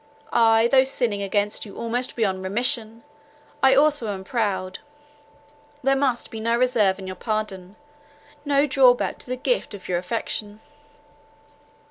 [0.33, 3.03] I, though sinning against you almost beyond remission,
[3.61, 4.79] I also am proud;
[5.83, 10.59] there must be no reserve in your pardon—no drawback to the gift of your affection."